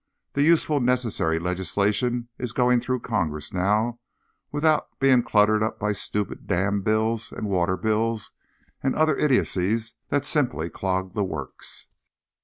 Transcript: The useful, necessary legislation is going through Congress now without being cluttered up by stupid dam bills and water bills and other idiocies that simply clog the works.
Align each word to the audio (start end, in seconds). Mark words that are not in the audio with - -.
The 0.33 0.41
useful, 0.41 0.79
necessary 0.79 1.37
legislation 1.37 2.29
is 2.39 2.53
going 2.53 2.79
through 2.79 3.01
Congress 3.01 3.53
now 3.53 3.99
without 4.51 4.99
being 4.99 5.21
cluttered 5.21 5.61
up 5.61 5.77
by 5.77 5.91
stupid 5.91 6.47
dam 6.47 6.81
bills 6.81 7.31
and 7.31 7.47
water 7.47 7.77
bills 7.77 8.31
and 8.81 8.95
other 8.95 9.15
idiocies 9.15 9.93
that 10.09 10.25
simply 10.25 10.71
clog 10.71 11.13
the 11.13 11.23
works. 11.23 11.85